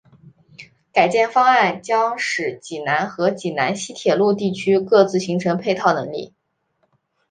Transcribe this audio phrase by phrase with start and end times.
[0.91, 6.33] 改建方案将使济南和济南西铁路地区各自形成配套能力。